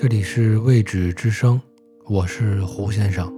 [0.00, 1.60] 这里是未知之声，
[2.04, 3.37] 我是胡先生。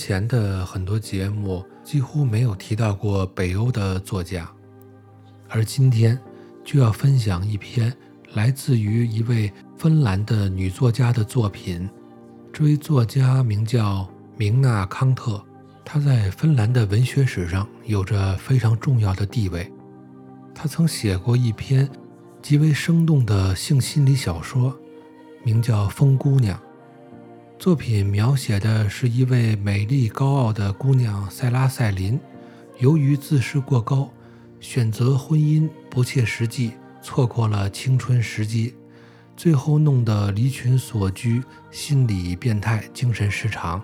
[0.00, 4.50] 前的很多节目几乎没有提到过北欧的作家，
[5.46, 6.18] 而今天
[6.64, 7.94] 就要分享一篇
[8.32, 11.86] 来自于一位芬兰的女作家的作品。
[12.50, 14.08] 这位作家名叫
[14.38, 15.44] 明娜·康特，
[15.84, 19.70] 她在芬兰的文学史上有着非常重要的地位。
[20.54, 21.86] 她曾写过一篇
[22.40, 24.74] 极为生动的性心理小说，
[25.44, 26.58] 名叫《风姑娘》。
[27.60, 32.18] 作品描写的是一位美丽高傲的姑娘塞拉塞琳，
[32.78, 34.10] 由于自视过高，
[34.60, 36.70] 选择婚姻不切实际，
[37.02, 38.72] 错过了青春时机，
[39.36, 43.82] 最后弄得离群索居，心理变态，精神失常。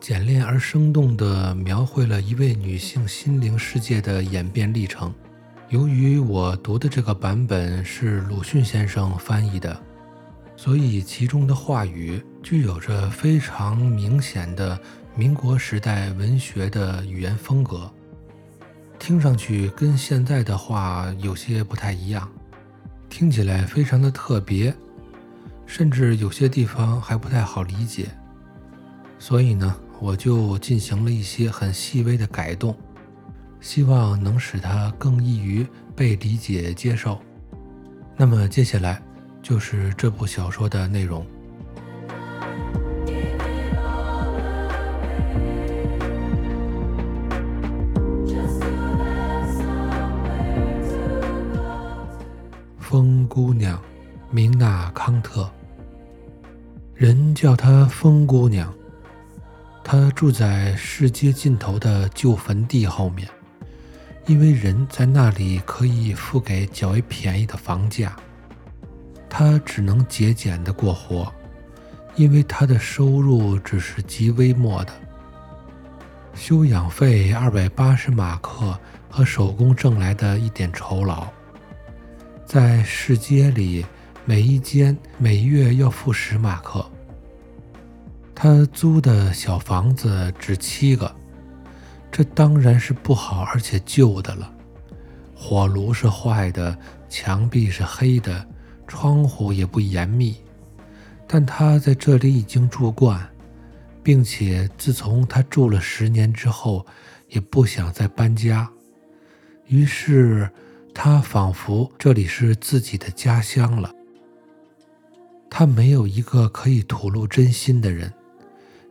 [0.00, 5.14] 简练而生动地描绘了一位女性心灵世界的演变历程。
[5.68, 9.80] 由于我读的这个版本是鲁迅先生翻译的。
[10.56, 14.78] 所以，其中的话语具有着非常明显的
[15.14, 17.90] 民国时代文学的语言风格，
[18.98, 22.28] 听上去跟现在的话有些不太一样，
[23.08, 24.74] 听起来非常的特别，
[25.66, 28.08] 甚至有些地方还不太好理解。
[29.18, 32.76] 所以呢，我就进行了一些很细微的改动，
[33.60, 37.20] 希望能使它更易于被理解接受。
[38.16, 39.00] 那么接下来。
[39.42, 41.26] 就是这部小说的内容。
[54.34, 55.46] 明娜·康特，
[56.94, 58.72] 人叫她风姑娘。
[59.84, 63.28] 她住在世界尽头的旧坟地后面，
[64.24, 68.16] 因为人在那里可以付给较为便宜的房价。
[69.28, 71.30] 他只能节俭的过活，
[72.16, 74.92] 因为他的收入只是极微末的，
[76.34, 78.78] 修养费二百八十马克
[79.10, 81.26] 和手工挣来的一点酬劳。
[82.46, 83.86] 在市街里，
[84.24, 86.84] 每一间每月要付十马克。
[88.34, 91.12] 他租的小房子只七个，
[92.10, 94.52] 这当然是不好而且旧的了，
[95.34, 96.76] 火炉是坏的，
[97.08, 98.46] 墙壁是黑的。
[98.88, 100.36] 窗户也不严密，
[101.26, 103.26] 但他在这里已经住惯，
[104.02, 106.84] 并且自从他住了十年之后，
[107.28, 108.68] 也不想再搬家。
[109.66, 110.50] 于是，
[110.94, 113.90] 他仿佛这里是自己的家乡了。
[115.54, 118.10] 他没有一个可以吐露真心的人。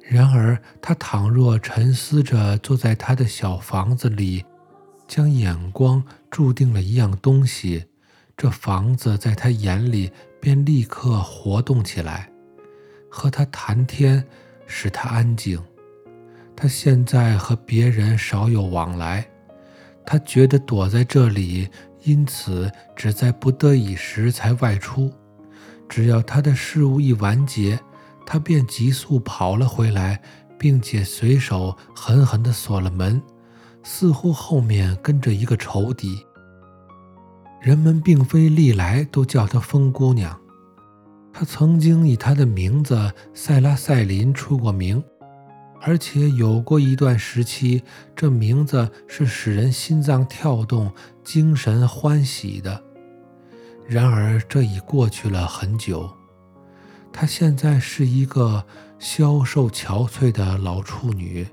[0.07, 4.45] 然而，他倘若沉思着坐在他的小房子里，
[5.07, 7.85] 将眼光注定了一样东西。
[8.37, 12.29] 这房子在他眼里便立刻活动起来，
[13.09, 14.23] 和他谈天，
[14.67, 15.59] 使他安静。
[16.55, 19.27] 他现在和别人少有往来，
[20.05, 21.67] 他觉得躲在这里，
[22.03, 25.11] 因此只在不得已时才外出。
[25.91, 27.77] 只要他的事务一完结，
[28.25, 30.21] 他便急速跑了回来，
[30.57, 33.21] 并且随手狠狠地锁了门，
[33.83, 36.25] 似乎后面跟着一个仇敌。
[37.61, 40.39] 人们并非历来都叫她风姑娘，
[41.33, 45.03] 她曾经以她的名字塞拉塞林出过名，
[45.81, 47.83] 而且有过一段时期，
[48.15, 50.89] 这名字是使人心脏跳动、
[51.21, 52.81] 精神欢喜的。
[53.91, 56.09] 然而这已过去了很久，
[57.11, 58.63] 她现在是一个
[58.97, 61.45] 消瘦憔悴的老处女，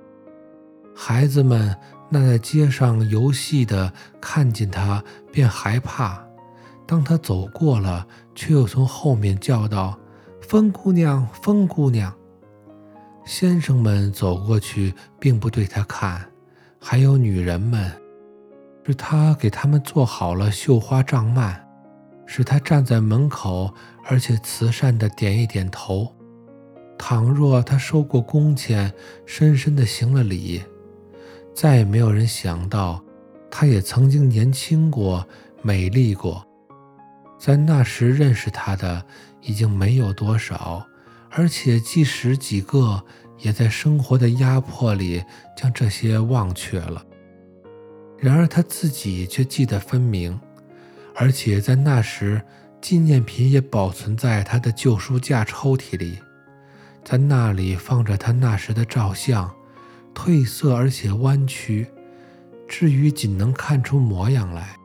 [0.94, 1.76] 孩子们。
[2.11, 6.19] 那在街上游戏的看见他便害怕，
[6.87, 9.99] 当他走过了，却又从后面叫道
[10.40, 12.11] ：“风姑娘，风姑娘。”
[13.26, 16.26] 先生们走过去，并不对他看，
[16.81, 17.93] 还有女人们，
[18.87, 21.55] 是他给他们做好了绣花帐幔，
[22.30, 23.72] 使他站在门口，
[24.04, 26.14] 而且慈善的点一点头。
[26.98, 28.92] 倘若他收过工钱，
[29.25, 30.62] 深深的行了礼。
[31.54, 33.02] 再也没有人想到，
[33.50, 35.26] 他也曾经年轻过、
[35.62, 36.46] 美丽过，
[37.38, 39.02] 在那时认识他的
[39.40, 40.86] 已经没有多少，
[41.30, 43.02] 而且即使几个，
[43.38, 45.25] 也在生活的压迫里
[45.56, 47.02] 将这些忘却了。
[48.19, 50.38] 然而他自己却记得分明，
[51.20, 52.40] 而且在那时，
[52.80, 56.16] 纪念品也保存在他的旧书架抽屉里，
[57.04, 59.52] 在那里放着他那时的照相，
[60.14, 61.88] 褪色而且弯曲，
[62.68, 64.76] 至于仅能看出模样来。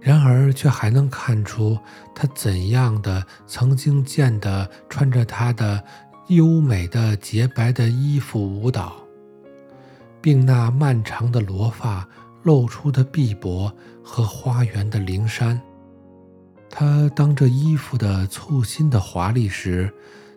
[0.00, 1.78] 然而却还能看出
[2.12, 5.82] 他怎样的曾经见的穿着他的
[6.28, 8.96] 优美的洁白的衣服舞蹈。
[10.20, 12.06] 并那漫长的罗发
[12.42, 13.72] 露出的臂膊
[14.10, 15.60] 和花园的灵山。
[16.70, 19.92] 他当着衣服的簇新的华丽时，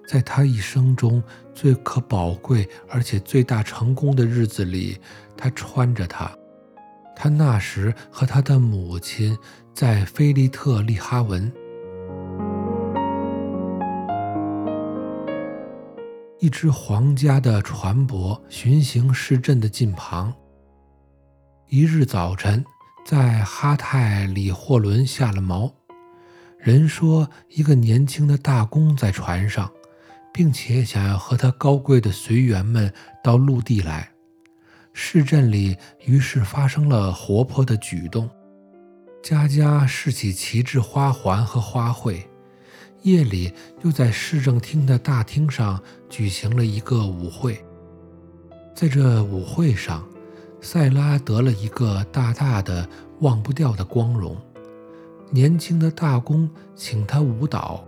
[0.05, 1.23] 在他一生中
[1.53, 4.99] 最可宝贵而且最大成功的日子里，
[5.37, 6.29] 他穿着它。
[7.15, 9.37] 他那时和他的母亲
[9.73, 11.49] 在菲利特利哈文。
[16.39, 20.33] 一支皇家的船舶巡行市镇的近旁。
[21.69, 22.65] 一日早晨，
[23.03, 25.71] 在哈泰里霍伦下了锚。
[26.57, 29.71] 人说，一个年轻的大公在船上，
[30.31, 32.93] 并且想要和他高贵的随员们
[33.23, 34.11] 到陆地来。
[34.93, 38.29] 市镇里于是发生了活泼的举动，
[39.23, 42.23] 家家试起旗帜花环和花卉。
[43.01, 43.51] 夜里，
[43.83, 47.59] 又在市政厅的大厅上举行了一个舞会。
[48.75, 50.07] 在这舞会上，
[50.61, 52.87] 塞拉得了一个大大的、
[53.19, 54.37] 忘不掉的光荣。
[55.31, 57.83] 年轻的大公请他舞蹈，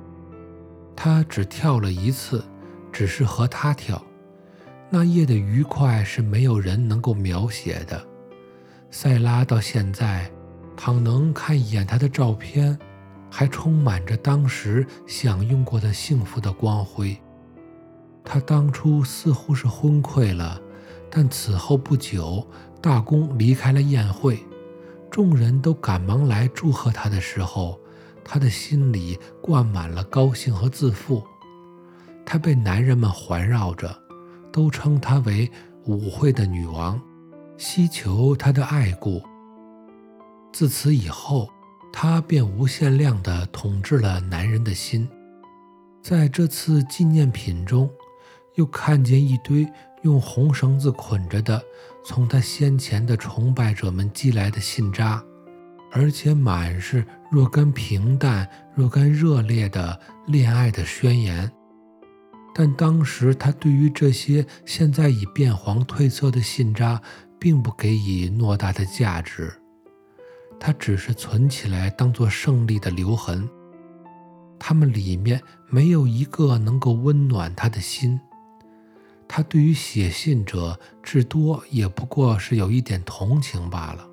[0.95, 2.43] 他只跳了一次，
[2.91, 4.03] 只是和他跳。
[4.89, 8.05] 那夜的愉快是没有人能够描写的。
[8.91, 10.29] 塞拉到现在，
[10.75, 12.77] 倘能看一眼他的照片。
[13.35, 17.19] 还充满着当时享用过的幸福的光辉。
[18.23, 20.61] 他当初似乎是昏聩了，
[21.15, 22.44] 但此后不久，
[22.81, 24.44] 大公离开了宴会，
[25.12, 27.80] 众人都赶忙来祝贺他的时候，
[28.25, 31.24] 他的心里灌满了高兴和自负。
[32.25, 33.95] 他被男人们环绕着，
[34.51, 35.48] 都称他为
[35.86, 37.00] 舞会的女王，
[37.57, 39.21] 希求他的爱顾。
[40.51, 41.48] 自此以后。
[41.95, 45.07] 他便无限量地统治了男人的心。
[46.01, 47.88] 在这次纪念品中，
[48.56, 49.63] 又看见一堆
[50.03, 51.61] 用红绳子捆着的，
[52.05, 55.21] 从他先前的崇拜者们寄来的信札，
[55.91, 61.51] 而且满是若干平淡、若干热烈的恋爱的宣言。
[62.53, 67.01] 但当时他对于这些现在已变黄褪色的信札，
[67.39, 69.51] 并不给予诺大的价值。
[70.59, 73.49] 他只是存起来当做胜利的留痕，
[74.59, 78.19] 他们里面没有一个能够温暖他的心。
[79.35, 84.07] 他对于写信者至多也不过是有一点同情罢了。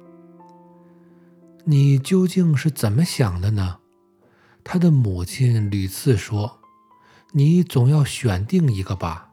[1.66, 3.80] 你究竟是怎么想的呢？
[4.64, 6.60] 他的母亲屡次说
[7.36, 9.32] ：“你总要选定一个吧。”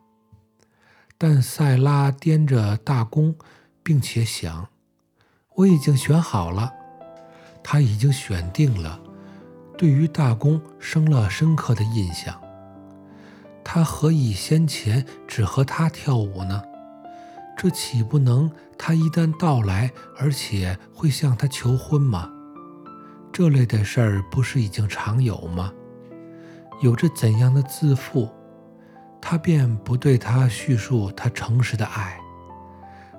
[1.17, 3.33] 但塞拉掂着大弓，
[3.81, 4.67] 并且想
[5.55, 6.73] ：“我已经选好了。”
[7.63, 8.99] 他已经选定了，
[9.77, 12.37] 对于大公生了深刻的印象。
[13.69, 16.63] 他何以先前只和他跳舞呢？
[17.57, 22.31] 这岂不能他一旦到来，而且会向他求婚吗？
[23.29, 25.69] 这类的事儿不是已经常有吗？
[26.81, 28.29] 有着怎样的自负，
[29.21, 32.17] 他便不对他叙述他诚实的爱。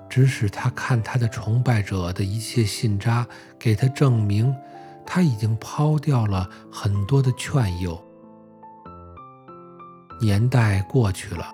[0.09, 3.23] 指使他看他的崇拜者的一切信札，
[3.59, 4.51] 给他证明
[5.05, 8.03] 他已经抛掉了很多的劝诱。
[10.19, 11.45] 年代过去了，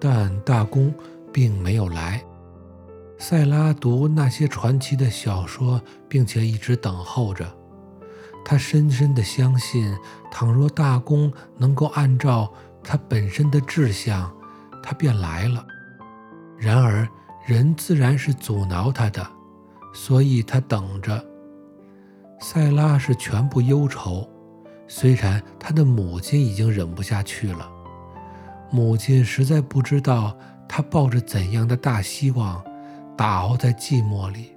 [0.00, 0.92] 但大公
[1.32, 2.22] 并没有来。
[3.18, 7.46] 塞拉读那些传奇的小说，并且一直等候着。
[8.44, 9.96] 他深深地相信，
[10.30, 14.34] 倘若大公能够按照他本身的志向，
[14.82, 15.66] 他便来了。
[16.58, 17.06] 然而。
[17.46, 19.24] 人自然是阻挠他的，
[19.94, 21.24] 所以他等着。
[22.40, 24.28] 塞拉是全部忧愁，
[24.88, 27.70] 虽然他的母亲已经忍不下去了。
[28.70, 30.36] 母亲实在不知道
[30.68, 32.62] 他抱着怎样的大希望，
[33.16, 34.52] 打熬在寂寞里。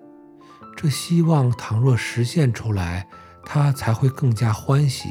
[0.76, 3.08] 这希望倘若实现出来，
[3.46, 5.10] 他才会更加欢喜。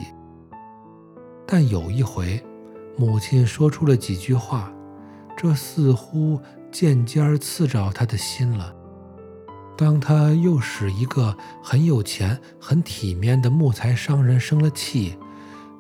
[1.46, 2.42] 但有一回，
[2.96, 4.72] 母亲说出了几句话，
[5.36, 6.40] 这似乎。
[6.70, 8.74] 渐渐刺着他的心了。
[9.74, 15.16] 当他又使一个很有钱、很体面的木材商人生了气，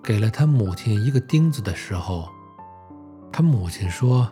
[0.02, 2.26] 给了他母亲一个钉子的时候，
[3.32, 4.30] 他母亲说：“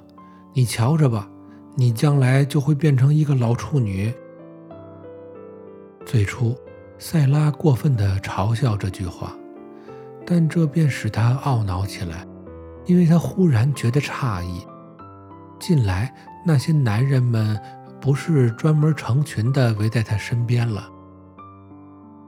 [0.54, 1.28] 你瞧着吧，
[1.74, 4.12] 你将来就会变成一个老处女。”
[6.04, 6.56] 最初，
[6.98, 9.32] 塞拉过分地嘲笑这句话，
[10.26, 12.26] 但这便使他懊恼起来，
[12.84, 14.66] 因为他忽然觉得诧异：
[15.58, 17.58] 近来那些男人们。
[17.98, 20.86] 不是专门成群的围在他身边了，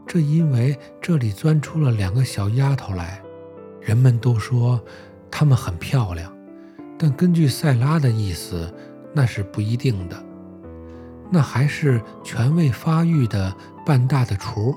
[0.07, 3.23] 这因为这里钻出了两个小丫头来。
[3.81, 4.81] 人们都说
[5.31, 6.33] 她们很漂亮，
[6.99, 8.75] 但根据塞拉的意思，
[9.15, 10.25] 那是不一定的。
[11.31, 13.55] 那还是全未发育的
[13.87, 14.75] 半大的雏，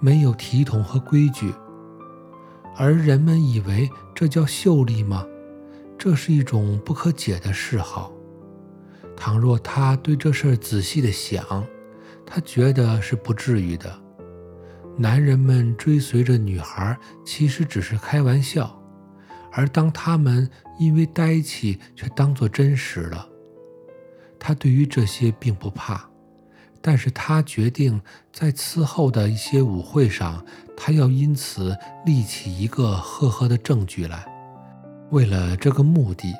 [0.00, 1.54] 没有体统和规矩。
[2.76, 5.24] 而人们以为这叫秀丽吗？
[5.96, 8.12] 这是一种不可解的嗜好。
[9.16, 11.64] 倘若他对这事儿仔细的想，
[12.24, 13.92] 他觉得是不至于的。
[14.96, 18.79] 男人们追随着女孩，其实只是开玩笑；
[19.52, 23.26] 而当他们因为呆气却当作真实了，
[24.38, 26.08] 他对于这些并不怕。
[26.80, 28.00] 但是他决定
[28.32, 30.44] 在此后的一些舞会上，
[30.76, 31.76] 他要因此
[32.06, 34.24] 立起一个赫赫的证据来。
[35.10, 36.34] 为了这个目的。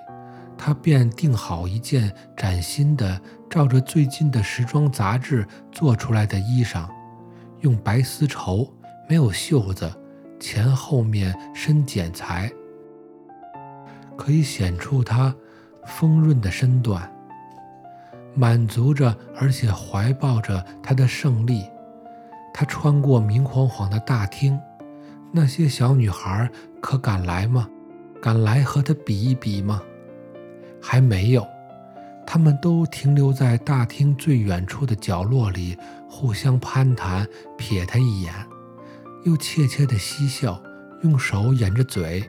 [0.63, 6.87] 他便定好一件崭新的、照着最近的时装杂志做出来的衣裳，
[7.61, 8.71] 用白丝绸，
[9.09, 9.91] 没有袖子，
[10.39, 12.53] 前后面深剪裁，
[14.21, 15.35] 可以显出他
[15.87, 17.11] 丰润的身段。
[18.35, 21.65] 满足着，而且怀抱着他的胜利，
[22.53, 24.61] 他穿过明晃晃的大厅。
[25.33, 26.51] 那些小女孩
[26.83, 27.67] 可敢来吗？
[28.21, 29.81] 敢来和他比一比吗？
[30.83, 31.47] 还没有，
[32.27, 35.79] 他们都停留在大厅最远处的角落里，
[36.11, 37.27] 互相攀谈，
[37.59, 38.35] 瞥他一眼，
[39.25, 40.63] 又怯怯地嬉笑，
[41.03, 42.23] 用手掩着嘴。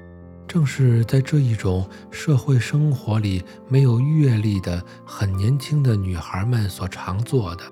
[0.52, 7.64] 正是在这一种社会生活里没有阅历的很年轻的女孩们所常做的。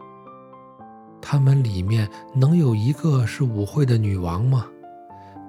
[1.22, 4.66] 她们里面能有一个是舞会的女王吗？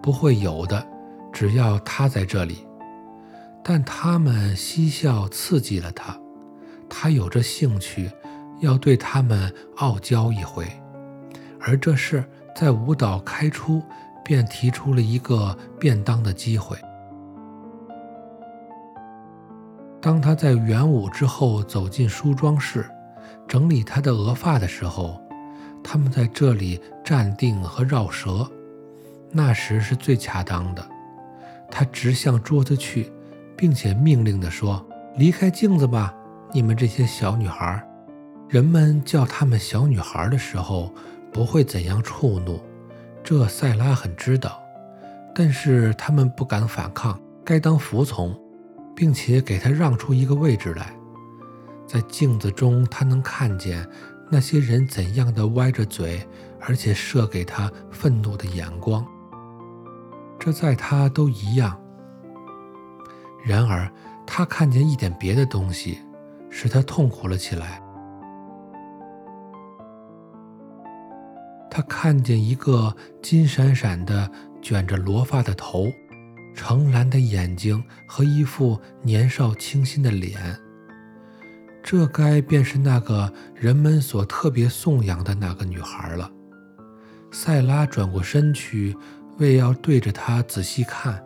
[0.03, 0.85] 不会有的，
[1.33, 2.67] 只要她在这里。
[3.63, 6.19] 但他们嬉笑刺激了他，
[6.89, 8.11] 他有着兴趣，
[8.59, 10.67] 要对他们傲娇一回。
[11.61, 12.25] 而这事
[12.57, 13.81] 在舞蹈开出，
[14.25, 16.77] 便提出了一个便当的机会。
[20.01, 22.85] 当他在元武之后走进梳妆室，
[23.47, 25.21] 整理他的额发的时候，
[25.83, 28.51] 他们在这里站定和绕舌，
[29.31, 30.85] 那时是最恰当的。
[31.71, 33.13] 他直向桌子去。
[33.61, 34.83] 并且命令地说
[35.19, 36.15] ：“离开镜子吧，
[36.51, 37.87] 你们这些小女孩。”
[38.49, 40.91] 人们叫她们小女孩的时候，
[41.31, 42.59] 不会怎样触怒，
[43.23, 44.59] 这塞拉很知道。
[45.35, 48.35] 但是他们不敢反抗，该当服从，
[49.01, 50.95] 并且给他让出一个位置来。
[51.87, 53.89] 在镜子中，他能看见
[54.31, 56.23] 那些人怎样的歪着嘴，
[56.61, 59.03] 而且射给他愤怒的眼光。
[60.39, 61.81] 这在他都一样。
[63.43, 63.91] 然而，
[64.27, 65.99] 他看见一点别的东西，
[66.51, 67.83] 使他痛苦了起来。
[71.71, 74.31] 他看见一个金闪闪的、
[74.61, 75.91] 卷着罗发的头，
[76.55, 80.59] 澄蓝的眼睛和一副年少清新的脸。
[81.83, 86.31] 这该便是那个人们所特别颂扬的那个女孩了。
[87.33, 88.97] 塞拉转过身去，
[89.39, 91.25] 为要对着她仔细看。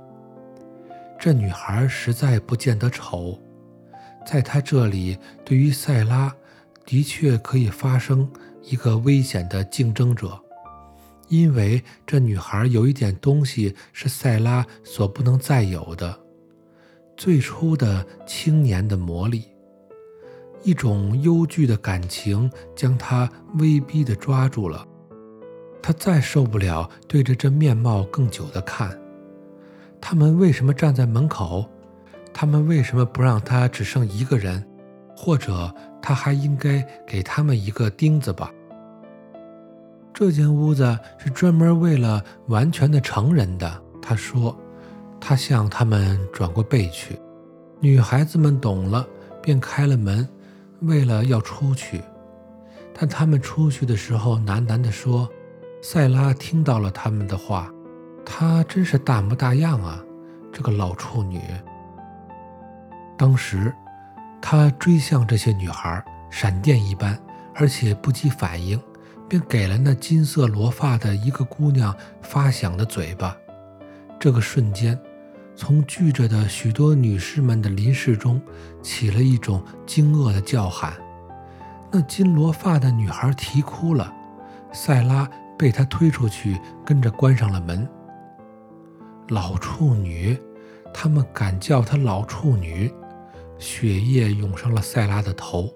[1.18, 3.40] 这女孩实在不见得丑，
[4.26, 6.32] 在她这里，对于塞拉，
[6.84, 8.30] 的确可以发生
[8.62, 10.38] 一个危险的竞争者，
[11.28, 16.18] 因为这女孩有一点东西是塞拉所不能再有的，
[17.16, 19.44] 最初的青年的魔力，
[20.62, 24.86] 一种忧惧的感情将她威逼地抓住了，
[25.82, 28.98] 他再受不了对着这面貌更久的看。
[30.00, 31.68] 他们为什么站在门口？
[32.32, 34.66] 他们为什么不让他只剩一个人？
[35.16, 38.52] 或者他还应该给他们一个钉子吧？
[40.14, 43.82] 这间屋子是专门为了完全的成人的。
[44.00, 44.56] 他说，
[45.20, 47.18] 他向他们转过背去。
[47.80, 49.04] 女孩子们懂了，
[49.42, 50.26] 便开了门，
[50.82, 52.00] 为了要出去。
[52.96, 55.28] 但他们出去的时候喃喃地说
[55.82, 57.68] ：“塞拉听到了他们的话。”
[58.24, 60.00] 她真是大模大样啊，
[60.52, 61.40] 这个老处女。
[63.18, 63.74] 当时，
[64.40, 67.18] 他追向这些女孩，闪电一般，
[67.54, 68.80] 而且不及反应，
[69.28, 73.36] 便给了那金色罗发的一个姑娘发响的嘴巴。
[74.20, 74.98] 这个瞬间，
[75.54, 78.40] 从聚着的许多女士们的林室中
[78.82, 80.94] 起了一种惊愕的叫喊。
[81.92, 84.12] 那金罗发的女孩啼哭了，
[84.72, 85.28] 塞拉
[85.58, 87.88] 被她推出去，跟着关上了门。
[89.28, 90.38] 老处女，
[90.92, 92.92] 他们敢叫她老处女？
[93.56, 95.72] 血液涌上了塞拉的头，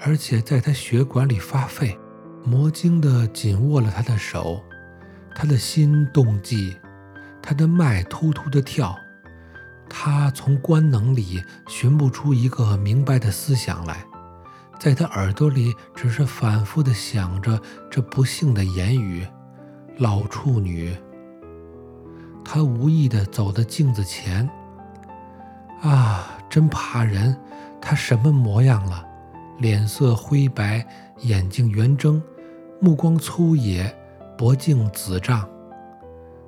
[0.00, 1.98] 而且在她血管里发沸。
[2.46, 4.62] 魔晶的紧握了他的手，
[5.34, 6.76] 他的心动悸，
[7.42, 8.94] 他的脉突突的跳。
[9.88, 14.04] 他从官能里寻不出一个明白的思想来。
[14.78, 17.58] 在他耳朵里，只是反复的想着
[17.90, 19.26] 这不幸的言语。
[19.96, 20.94] 老处女，
[22.44, 24.46] 他无意的走到镜子前。
[25.80, 27.34] 啊，真怕人！
[27.80, 29.02] 他什么模样了？
[29.58, 30.84] 脸色灰白，
[31.20, 32.20] 眼睛圆睁，
[32.84, 33.90] 目光粗野，
[34.36, 35.48] 脖颈紫胀。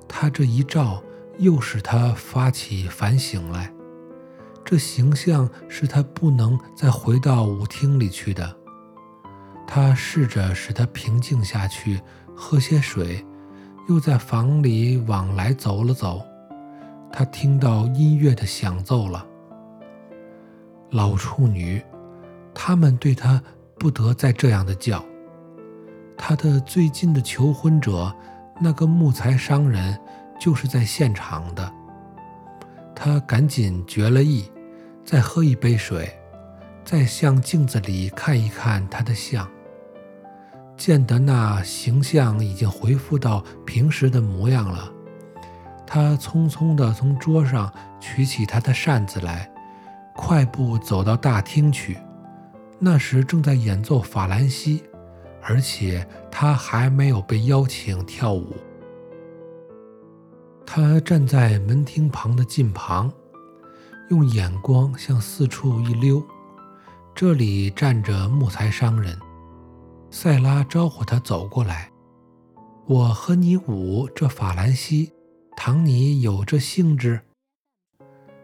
[0.07, 1.01] 他这一照，
[1.39, 3.73] 又使他发起反省来。
[4.63, 8.55] 这形象是他不能再回到舞厅里去的。
[9.65, 11.99] 他试着使他平静下去，
[12.35, 13.25] 喝些水，
[13.89, 16.21] 又在房里往来走了走。
[17.11, 19.25] 他听到音乐的响奏了。
[20.91, 21.81] 老处女，
[22.53, 23.41] 他们对他
[23.79, 25.03] 不得再这样的叫。
[26.17, 28.13] 他的最近的求婚者，
[28.59, 29.97] 那个木材商人，
[30.39, 31.71] 就是在现场的。
[32.95, 34.51] 他赶紧决了意。
[35.05, 36.13] 再喝一杯水，
[36.83, 39.47] 再向镜子里看一看他的像，
[40.75, 44.91] 见得那形象已经恢复到平时的模样了。
[45.85, 47.71] 他匆匆地从桌上
[48.01, 49.49] 取起他的扇子来，
[50.13, 51.97] 快步走到大厅去。
[52.77, 54.83] 那时正在演奏法兰西，
[55.47, 58.53] 而且他还没有被邀请跳舞。
[60.65, 63.11] 他站在门厅旁的近旁。
[64.09, 66.25] 用眼光向四处一溜，
[67.13, 69.19] 这里站着木材商人。
[70.09, 71.91] 塞拉招呼他走过来
[72.87, 75.11] ：“我和你舞这法兰西，
[75.57, 77.19] 唐尼有这兴致。”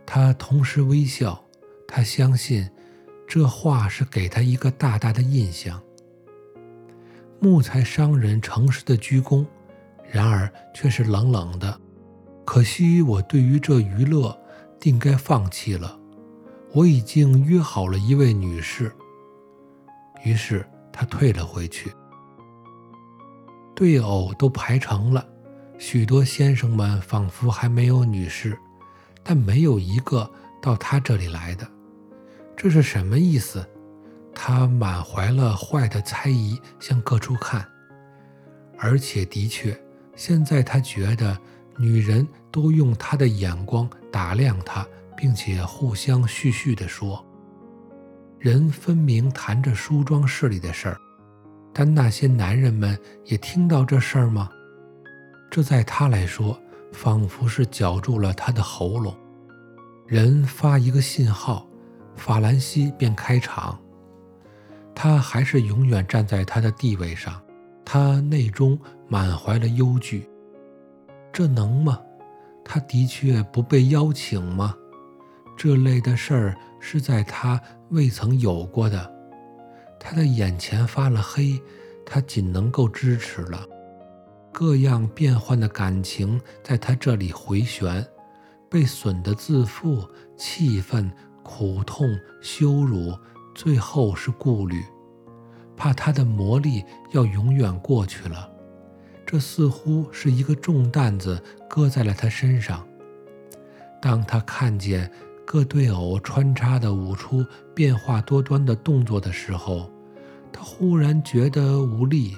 [0.06, 1.42] 他同时微笑，
[1.88, 2.70] 他相信
[3.26, 5.82] 这话是给他一个大大的印象。
[7.43, 9.45] 木材商人诚实的鞠躬，
[10.10, 11.77] 然而却是冷冷的。
[12.45, 14.36] 可惜我对于这娱乐。
[14.79, 15.97] 定该放弃了。
[16.73, 18.91] 我已经约好了一位女士。
[20.25, 21.89] 于是他退了回去。
[23.73, 25.25] 对偶都排成了，
[25.79, 28.60] 许多先生们仿佛还没有女士，
[29.23, 30.29] 但没有一个
[30.62, 31.65] 到他这里来的。
[32.58, 33.65] 这是什么意思？
[34.34, 37.65] 他满怀了坏的猜疑，向各处看。
[38.78, 39.80] 而且的确，
[40.15, 41.38] 现在他觉得。
[41.76, 44.86] 女人都用他的眼光打量他，
[45.17, 47.26] 并且互相絮絮地说
[48.38, 50.98] ：“人分明谈着梳妆室里的事儿，
[51.74, 54.52] 但那些男人们也听到这事儿吗？
[55.50, 56.56] 这在他来说，
[56.91, 59.17] 仿佛是绞住了他的喉咙。
[60.06, 61.67] 人发一个信号，
[62.15, 63.80] 法兰西便开场。
[64.95, 67.41] 他还是永远站在他的地位上，
[67.84, 70.29] 他内中满怀了忧惧。”
[71.34, 71.99] 这能吗？
[72.63, 74.75] 他的确不被邀请吗？
[75.58, 79.12] 这类的事儿是在他未曾有过的。
[79.99, 81.62] 他的眼前发了黑，
[82.06, 83.65] 他仅能够支持了。
[84.51, 88.06] 各样变幻的感情在他这里回旋，
[88.69, 92.08] 被损的自负、气愤、苦痛、
[92.41, 93.12] 羞辱，
[93.54, 94.84] 最后是顾虑，
[95.76, 98.50] 怕他的魔力要永远过去了。
[99.26, 102.86] 这似乎是一个重担子搁在了他身上。
[104.02, 105.10] 当他看见
[105.46, 109.89] 各对偶穿插的舞出变化多端的动作的时候，
[110.52, 112.38] 他忽然觉得无力，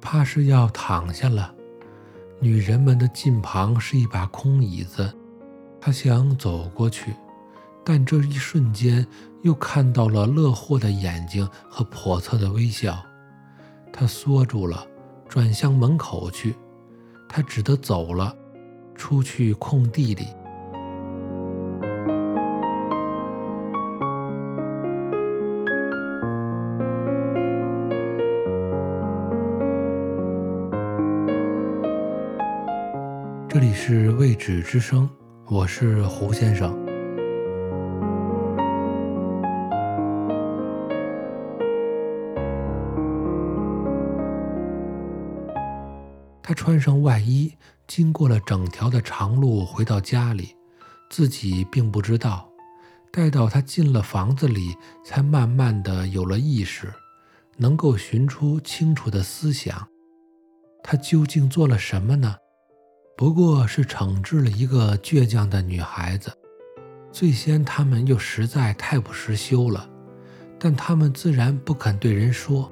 [0.00, 1.54] 怕是要躺下了。
[2.40, 5.10] 女人们的近旁是一把空椅子，
[5.80, 7.14] 他想走过去，
[7.84, 9.06] 但这一瞬间
[9.46, 13.00] 又看到了乐祸的眼睛和叵测的微笑，
[13.92, 14.84] 他缩住了。
[15.28, 16.54] 转向门口去，
[17.28, 18.34] 他只得走了，
[18.94, 20.26] 出去空地里。
[33.48, 35.08] 这里是未止之声，
[35.48, 36.85] 我是胡先生。
[46.48, 47.52] 他穿上外衣，
[47.88, 50.54] 经过了整条的长路，回到家里，
[51.10, 52.48] 自己并不知道。
[53.10, 56.94] 待到他进了房子里，才慢慢的有了意识，
[57.56, 59.88] 能够寻出清楚的思想。
[60.84, 62.36] 他究竟做了什么呢？
[63.16, 66.32] 不过是惩治了一个倔强的女孩子。
[67.10, 69.90] 最先他们又实在太不识羞了，
[70.60, 72.70] 但他们自然不肯对人说。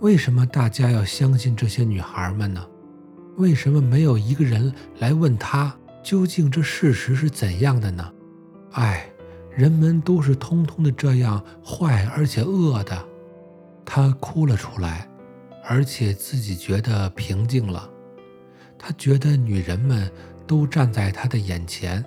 [0.00, 2.66] 为什么大家要相信这些女孩们呢？
[3.36, 8.12] 为什么没有一个人来问他究竟这事实是怎样的呢？
[8.72, 9.06] 唉，
[9.54, 13.04] 人们都是通通的这样坏而且恶的。
[13.84, 15.08] 他哭了出来，
[15.64, 17.88] 而且自己觉得平静了。
[18.78, 20.10] 他觉得女人们
[20.46, 22.04] 都站在他的眼前，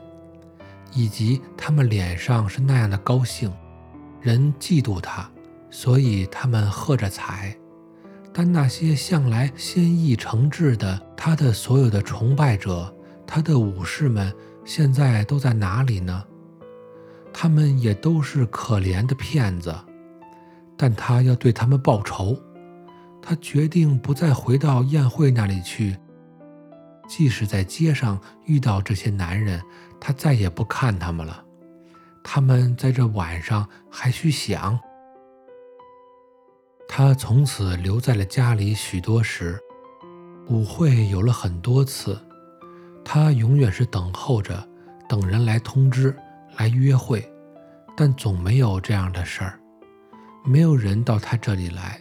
[0.94, 3.52] 以及他们脸上是那样的高兴，
[4.22, 5.30] 人嫉妒他，
[5.70, 7.56] 所以他们喝着彩。
[8.38, 12.94] 但那些向来先意诚挚的他的所有的崇拜者，
[13.26, 16.22] 他的武士们，现在都在哪里呢？
[17.32, 19.74] 他们也都是可怜的骗子，
[20.76, 22.38] 但他要对他们报仇。
[23.22, 25.98] 他决定不再回到宴会那里去，
[27.08, 29.62] 即使在街上遇到这些男人，
[29.98, 31.42] 他再也不看他们了。
[32.22, 34.78] 他们在这晚上还需想。
[36.88, 39.60] 他从此留在了家里许多时，
[40.48, 42.18] 舞会有了很多次，
[43.04, 44.66] 他永远是等候着，
[45.10, 46.16] 等人来通知，
[46.58, 47.30] 来约会，
[47.98, 49.60] 但总没有这样的事儿，
[50.46, 52.00] 没有人到他这里来。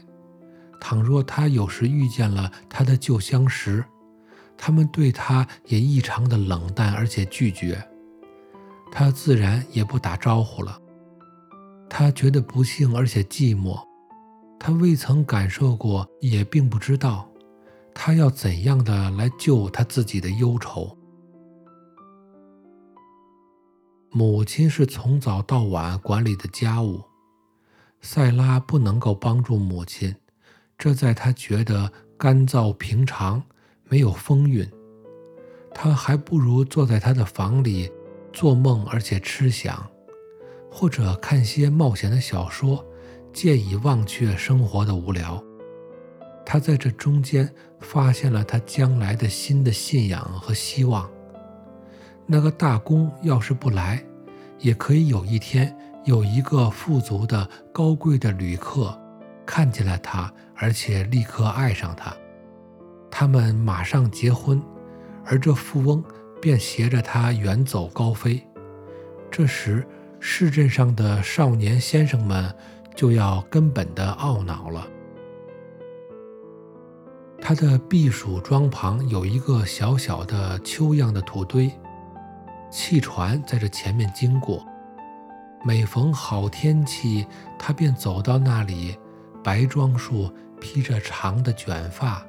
[0.81, 3.85] 倘若他有时遇见了他的旧相识，
[4.57, 7.83] 他们对他也异常的冷淡而且拒绝，
[8.93, 10.79] 他自然也不打招呼了。
[11.89, 13.81] 他觉得不幸而且寂寞。
[14.67, 17.31] 他未曾感受过，也并不知道，
[17.93, 20.97] 他要怎样的来救他自己的忧愁。
[24.11, 27.05] 母亲是从早到晚管理的家务，
[28.01, 30.17] 塞拉不能够帮助母亲，
[30.79, 33.43] 这在他觉得干燥平常，
[33.91, 34.67] 没有风韵。
[35.75, 37.93] 他还不如坐在他的房里
[38.33, 39.87] 做梦，而且吃想，
[40.71, 42.83] 或者看些冒险的小说。
[43.35, 45.43] 借以忘却生活的无聊，
[46.47, 51.11] 他在这中间发现了他将来的新的信仰和希望。
[52.27, 54.03] 那个大公要是不来，
[54.61, 58.97] 也可以有一天有一个富足的高贵的旅客
[59.45, 62.15] 看见了他，而且立刻爱上他。
[63.11, 64.63] 他们马上结婚，
[65.25, 66.03] 而这富翁
[66.41, 68.41] 便携着他远走高飞。
[69.29, 69.85] 这时，
[70.21, 72.55] 市镇上的少年先生们。
[72.95, 74.87] 就要根本的懊恼了。
[77.41, 81.71] 他的避暑庄旁有一个小小的丘样的土堆，
[82.71, 84.65] 汽船在这前面经过。
[85.63, 87.27] 每逢好天气，
[87.59, 88.97] 他便走到那里。
[89.43, 92.25] 白桩树披着长的卷发，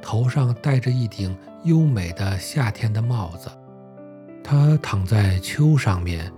[0.00, 3.50] 头上戴着一顶优美的夏天的帽子。
[4.42, 6.32] 他躺在丘上面，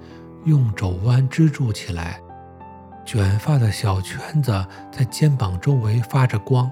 [0.44, 2.20] 用肘弯支柱起来。
[3.06, 6.68] 卷发的小圈子在肩膀周围发着光，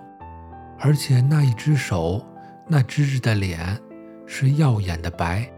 [0.80, 2.20] 而且那一只手，
[2.66, 3.80] 那吱吱的脸，
[4.26, 5.48] 是耀眼的白。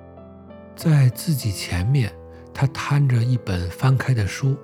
[0.76, 2.12] 在自己前面，
[2.52, 4.54] 他摊着一本翻开的书，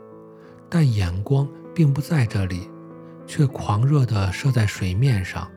[0.69, 2.71] 但眼光并不在这里，
[3.27, 5.51] 却狂热地射在水面上。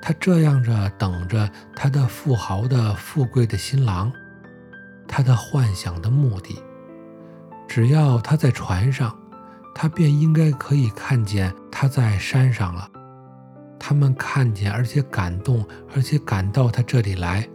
[0.00, 4.12] 他这样着等着他的富豪的富贵的新郎，
[5.08, 6.62] 他的幻想的目的。
[7.66, 9.12] 只要他在船上。
[9.74, 12.88] 他便应该可以看见他在山上了。
[13.78, 17.46] 他们看见，而且感动，而且赶到他这里来，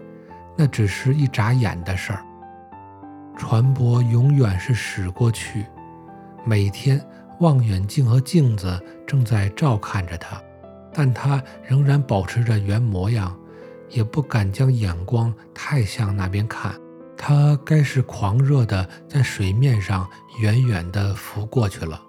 [0.58, 2.24] 那只是一眨眼的事儿。
[3.36, 5.66] 船舶永远是驶过去，
[6.46, 7.04] 每天
[7.40, 10.40] 望远镜和镜子正在照看着他，
[10.94, 13.36] 但他仍然保持着原模样，
[13.90, 16.76] 也不敢将眼光太向那边看。
[17.18, 20.08] 他该是狂热的，在水面上
[20.42, 22.00] 远远地浮过去了。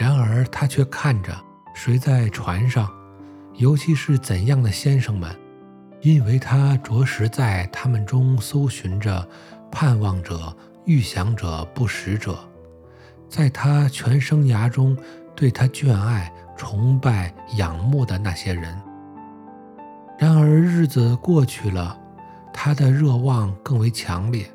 [0.00, 1.30] 然而他却看着
[1.74, 2.90] 谁在船上，
[3.56, 5.30] 尤其是怎样的先生们，
[6.00, 9.28] 因为他着实在他们中搜寻着
[9.70, 12.38] 盼望者、预想者、不识者，
[13.28, 14.96] 在他全生涯中
[15.36, 18.74] 对他眷爱、崇拜、仰慕的那些人。
[20.18, 21.94] 然而日子过去了，
[22.54, 24.46] 他的热望更为强烈，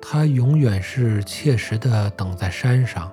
[0.00, 3.10] 他永远是切实的等在山上。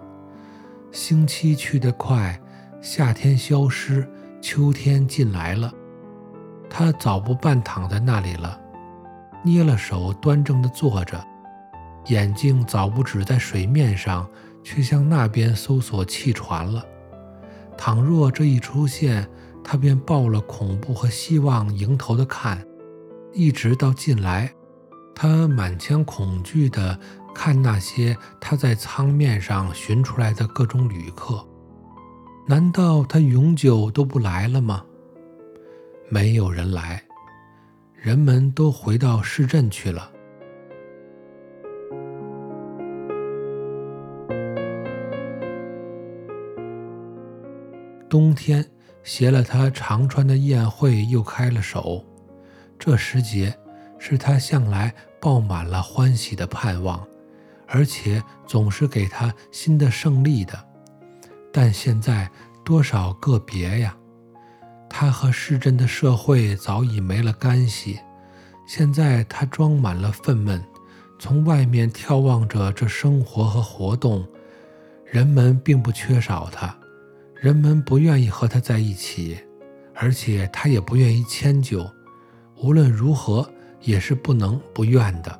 [0.98, 2.42] 星期去得快，
[2.82, 4.10] 夏天消失，
[4.42, 5.72] 秋天进来了。
[6.68, 8.60] 他早不半躺在那里了，
[9.44, 11.24] 捏了手，端正地坐着，
[12.08, 14.28] 眼睛早不止在水面上，
[14.64, 16.84] 却向那边搜索气船了。
[17.78, 19.30] 倘若这一出现，
[19.64, 22.66] 他便抱了恐怖和希望迎头的看，
[23.34, 24.52] 一直到进来，
[25.14, 27.00] 他满腔恐惧的
[27.39, 31.47] 看那些他在舱面上寻出来的各种旅客。
[32.47, 34.84] 难道他永久都不来了吗？
[36.10, 37.04] 没有人来，
[37.93, 40.12] 人们都回到市镇去了。
[48.10, 48.65] 冬天
[49.04, 52.04] 携了他常穿的宴会又开了手，
[52.80, 53.56] 这时节
[54.00, 57.07] 是他向来抱满了欢喜的盼望，
[57.67, 60.58] 而且总是给他新的胜利的。
[61.51, 62.30] 但现在
[62.63, 63.95] 多少个别呀！
[64.89, 67.99] 他和市镇的社会早已没了干系，
[68.65, 70.62] 现在他装满了愤懑，
[71.19, 74.25] 从外面眺望着这生活和活动，
[75.06, 76.75] 人们并不缺少他。
[77.36, 79.38] 人们不愿意和他在一起，
[79.93, 81.88] 而且他也不愿意迁就。
[82.56, 83.47] 无论如何，
[83.82, 85.39] 也是不能不愿的。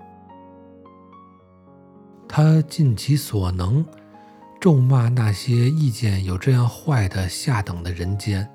[2.27, 3.85] 他尽其所能，
[4.59, 8.47] 咒骂那些意见有这样坏的下等的人间，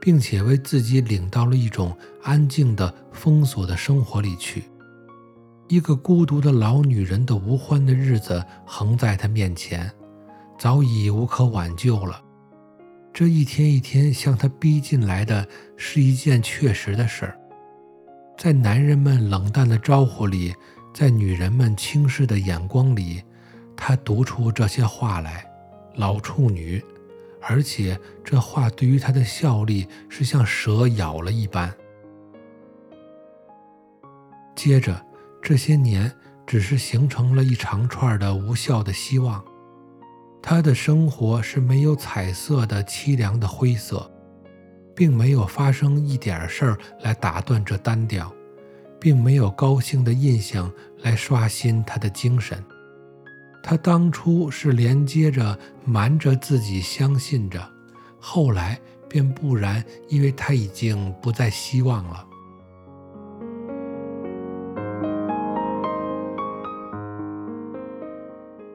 [0.00, 4.64] 并且为自己领到了一种安静的封锁的生活里去。
[5.68, 9.90] 一个孤独的老女人的无欢的日子横在他面前，
[10.58, 12.22] 早已无可挽救了。
[13.12, 17.38] 这一天一天向他逼近来的是一件确实的事儿，
[18.38, 20.54] 在男人们冷淡的招呼里，
[20.98, 23.22] 在女人们轻视的眼光里，
[23.76, 25.46] 他读出这些话来，
[25.96, 26.82] 老处女，
[27.42, 31.70] 而且这话对于他的效力是像蛇咬了一般。
[34.54, 34.98] 接着，
[35.42, 36.10] 这些年
[36.46, 39.44] 只是形成了一长串的无效的希望。
[40.42, 44.10] 他的生活是没有彩色的、凄凉的灰色，
[44.94, 48.32] 并没有发生一点事儿来打断这单调，
[49.00, 50.70] 并没有高兴的印象
[51.02, 52.62] 来刷新他的精神。
[53.62, 57.66] 他当初是连接着、瞒着自己相信着，
[58.18, 62.26] 后来便不然，因为他已经不再希望了。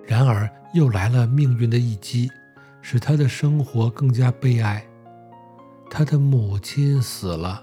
[0.05, 0.49] 然而。
[0.73, 2.31] 又来了命运的一击，
[2.81, 4.81] 使他的生活更加悲哀。
[5.89, 7.61] 他的母亲死了，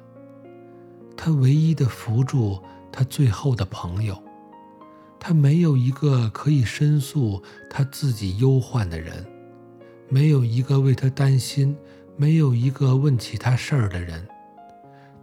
[1.20, 4.16] 他唯一的扶助，他最后的朋友。
[5.18, 9.26] 他没有一个可以申诉他自己忧患的人，
[10.08, 11.76] 没有一个为他担心，
[12.16, 14.24] 没有一个问起他事儿的人。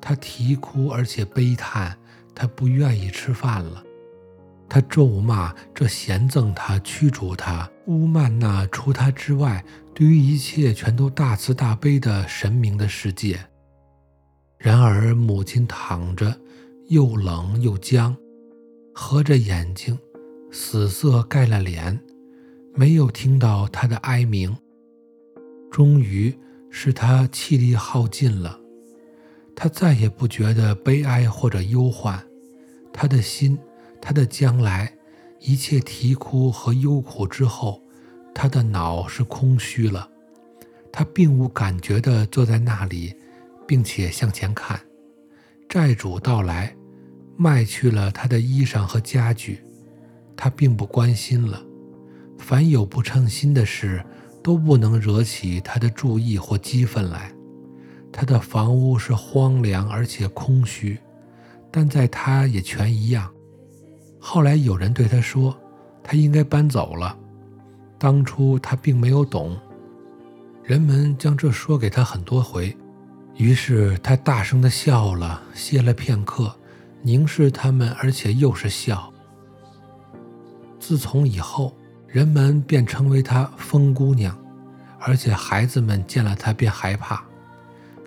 [0.02, 1.98] 他啼哭而且悲叹，
[2.36, 3.82] 他不愿意吃饭了。
[4.68, 13.40] 他咒骂这贤赠他、驱逐他、污慢那除他之外，对于一切全都大慈大悲的神明的世界。
[14.66, 16.36] 然而母亲躺着，
[16.88, 18.18] 又冷又僵，
[18.96, 19.96] 合着眼睛，
[20.50, 22.00] 死色盖了脸，
[22.74, 24.58] 没有听到他的哀鸣。
[25.70, 26.36] 终于
[26.72, 28.60] 是他气力耗尽了，
[29.56, 32.20] 他再也不觉得悲哀或者忧患，
[32.92, 33.56] 他的心。
[34.02, 34.92] 他的将来，
[35.42, 37.84] 一切啼哭和忧苦之后，
[38.34, 40.10] 他的脑是空虚了。
[40.92, 43.14] 他并无感觉地坐在那里，
[43.68, 44.80] 并且向前看。
[45.68, 46.76] 债主到来，
[47.36, 49.60] 卖去了他的衣裳和家具，
[50.36, 51.62] 他并不关心了。
[52.38, 54.04] 凡有不称心的事，
[54.44, 57.32] 都不能惹起他的注意或激愤来。
[58.12, 60.98] 他的房屋是荒凉而且空虚，
[61.72, 63.30] 但在他也全一样。
[64.20, 65.58] 后来有人对他说
[66.04, 67.18] ：“他应该搬走了。”
[67.98, 69.58] 当初他并没有懂。
[70.64, 72.76] 人们将这说给他很多回，
[73.38, 76.56] 于是他大声地笑了，歇了片刻，
[77.02, 79.12] 凝视他们，而且又是笑。
[80.80, 81.76] 自从以后，
[82.08, 84.38] 人们便称为她风姑娘，
[85.00, 87.24] 而且孩子们见了她便害怕。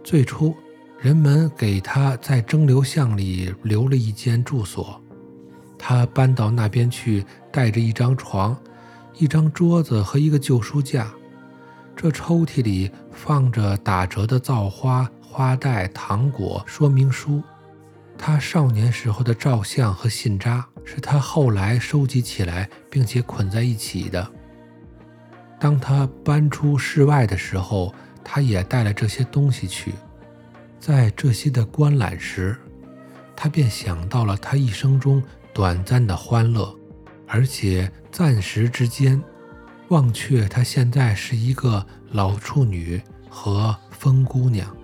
[0.03, 0.55] 最初，
[0.99, 4.99] 人们给她在蒸馏巷里留了一间住所。
[5.77, 8.57] 他搬到那边去，带着一张床、
[9.19, 11.13] 一张桌子和一个旧书架。
[11.95, 17.41] 这抽屉里放着打折的造花、花袋、糖果、说明书。
[18.19, 24.29] 他少年时候的照相和信札是他后来收集起来并且捆在一起的。
[25.61, 29.95] 当他搬出室外的时候，他也带了这些东西去。
[30.81, 32.59] 在这些的观览时，
[33.37, 35.23] 他便想到了他一生中
[35.55, 36.77] 短暂的欢乐，
[37.29, 39.23] 而且暂时之间，
[39.91, 44.77] 忘却他现在是一个老处女和疯姑娘。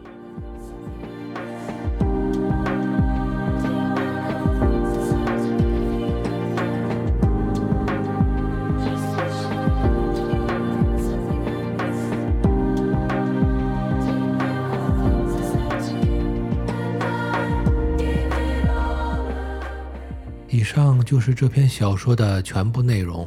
[21.25, 23.27] 是这篇小说的全部内容。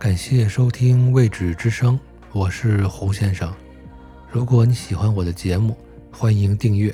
[0.00, 1.94] 感谢收听《未止之声》，
[2.32, 3.54] 我是胡先生。
[4.28, 5.78] 如果你喜欢我的节目，
[6.10, 6.92] 欢迎订阅。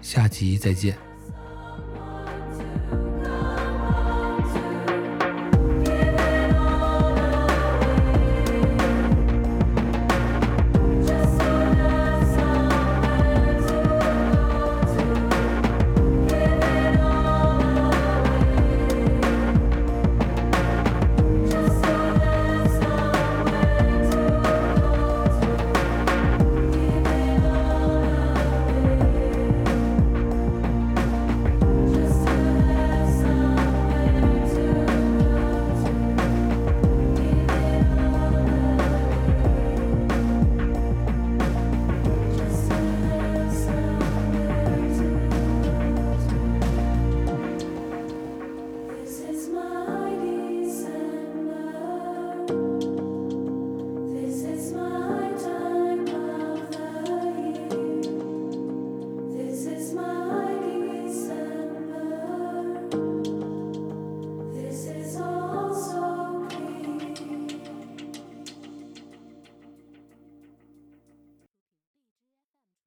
[0.00, 1.03] 下集再见。